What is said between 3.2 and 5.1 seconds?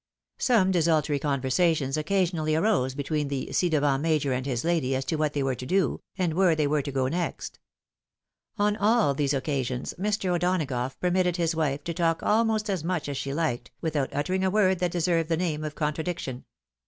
the ci devant major and his lady as